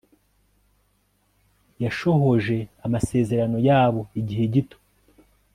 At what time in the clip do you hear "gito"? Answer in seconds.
4.53-4.77